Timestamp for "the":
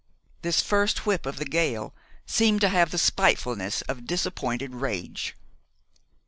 1.37-1.45, 2.89-2.97